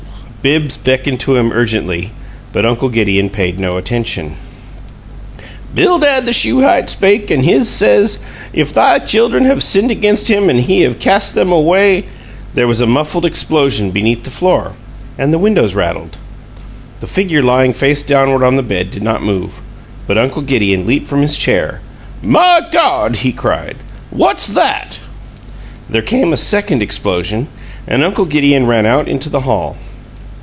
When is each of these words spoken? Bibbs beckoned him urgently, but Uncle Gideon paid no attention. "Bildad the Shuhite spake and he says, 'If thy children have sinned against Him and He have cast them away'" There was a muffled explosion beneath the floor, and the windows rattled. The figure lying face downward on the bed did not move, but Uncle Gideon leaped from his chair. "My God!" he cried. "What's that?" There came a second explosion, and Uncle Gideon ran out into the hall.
Bibbs 0.43 0.75
beckoned 0.75 1.21
him 1.21 1.51
urgently, 1.51 2.09
but 2.51 2.65
Uncle 2.65 2.89
Gideon 2.89 3.29
paid 3.29 3.59
no 3.59 3.77
attention. 3.77 4.33
"Bildad 5.75 6.25
the 6.25 6.33
Shuhite 6.33 6.89
spake 6.89 7.29
and 7.29 7.43
he 7.45 7.63
says, 7.63 8.17
'If 8.51 8.73
thy 8.73 8.97
children 8.97 9.45
have 9.45 9.61
sinned 9.61 9.91
against 9.91 10.29
Him 10.31 10.49
and 10.49 10.61
He 10.61 10.81
have 10.81 10.97
cast 10.97 11.35
them 11.35 11.51
away'" 11.51 12.05
There 12.55 12.65
was 12.65 12.81
a 12.81 12.87
muffled 12.87 13.23
explosion 13.23 13.91
beneath 13.91 14.23
the 14.23 14.31
floor, 14.31 14.71
and 15.15 15.31
the 15.31 15.37
windows 15.37 15.75
rattled. 15.75 16.17
The 17.01 17.05
figure 17.05 17.43
lying 17.43 17.71
face 17.71 18.01
downward 18.01 18.43
on 18.43 18.55
the 18.55 18.63
bed 18.63 18.89
did 18.89 19.03
not 19.03 19.21
move, 19.21 19.61
but 20.07 20.17
Uncle 20.17 20.41
Gideon 20.41 20.87
leaped 20.87 21.05
from 21.05 21.21
his 21.21 21.37
chair. 21.37 21.81
"My 22.23 22.61
God!" 22.71 23.17
he 23.17 23.31
cried. 23.31 23.75
"What's 24.09 24.47
that?" 24.47 24.97
There 25.87 26.01
came 26.01 26.33
a 26.33 26.37
second 26.37 26.81
explosion, 26.81 27.47
and 27.85 28.03
Uncle 28.03 28.25
Gideon 28.25 28.65
ran 28.65 28.87
out 28.87 29.07
into 29.07 29.29
the 29.29 29.41
hall. 29.41 29.77